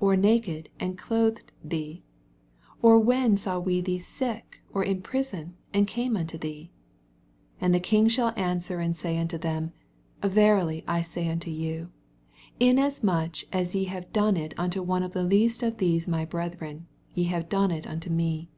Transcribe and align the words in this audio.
or 0.00 0.16
naked, 0.16 0.70
and 0.80 0.96
clothed 0.96 1.52
M«6/ 1.62 1.66
89 1.74 2.02
Or 2.80 2.98
when 2.98 3.36
saw 3.36 3.58
we 3.58 3.82
thee 3.82 3.98
sick, 3.98 4.62
or 4.72 4.82
ia 4.86 4.94
prison, 4.94 5.54
and 5.74 5.86
came 5.86 6.16
unto 6.16 6.38
thee? 6.38 6.70
iO 6.72 7.56
And 7.60 7.74
the 7.74 7.80
Kin^ 7.80 8.10
shall 8.10 8.32
answer 8.38 8.78
and 8.80 8.96
say 8.96 9.18
unto 9.18 9.36
them. 9.36 9.72
Verily 10.22 10.82
I 10.88 11.02
say 11.02 11.26
nnto 11.26 11.52
yon, 11.54 11.92
Inasmuch 12.58 13.42
as 13.52 13.74
ye 13.74 13.84
have 13.84 14.14
done 14.14 14.38
it 14.38 14.54
unto 14.56 14.80
one 14.82 15.02
of 15.02 15.12
the 15.12 15.22
least 15.24 15.62
of 15.62 15.76
these 15.76 16.08
my 16.08 16.24
brethren, 16.24 16.86
ye 17.12 17.24
have 17.24 17.50
done 17.50 17.70
it 17.70 17.86
unto 17.86 18.08
me. 18.08 18.48